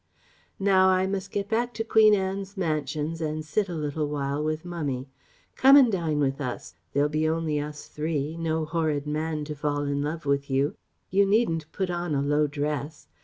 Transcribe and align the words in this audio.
"Now 0.57 0.87
I 0.89 1.05
must 1.05 1.31
go 1.31 1.43
back 1.43 1.75
to 1.75 1.83
Queen 1.83 2.15
Anne's 2.15 2.57
Mansions 2.57 3.21
and 3.21 3.45
sit 3.45 3.69
a 3.69 3.75
little 3.75 4.07
while 4.07 4.43
with 4.43 4.65
Mummy. 4.65 5.11
Come 5.55 5.77
and 5.77 5.91
dine 5.91 6.17
with 6.17 6.41
us? 6.41 6.73
There'll 6.91 7.15
only 7.29 7.57
be 7.57 7.59
us 7.59 7.87
three... 7.87 8.35
no 8.35 8.65
horrid 8.65 9.05
man 9.05 9.45
to 9.45 9.53
fall 9.55 9.83
in 9.83 10.01
love 10.01 10.25
with 10.25 10.49
you.... 10.49 10.73
You 11.11 11.27
needn't 11.27 11.71
put 11.71 11.91
on 11.91 12.15
a 12.15 12.21
low 12.23 12.47
dress 12.47 13.09